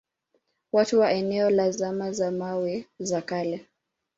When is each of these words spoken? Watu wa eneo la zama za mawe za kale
Watu 0.71 0.99
wa 0.99 1.11
eneo 1.11 1.49
la 1.49 1.71
zama 1.71 2.11
za 2.11 2.31
mawe 2.31 2.85
za 2.99 3.21
kale 3.21 3.65